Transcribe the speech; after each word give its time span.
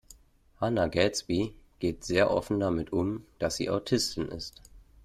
Hannah 0.59 0.87
Gadsby 0.89 1.53
geht 1.77 2.03
sehr 2.03 2.31
offen 2.31 2.59
damit 2.59 2.91
um, 2.91 3.23
dass 3.37 3.57
sie 3.57 3.69
Autistin 3.69 4.29
ist. 4.29 4.59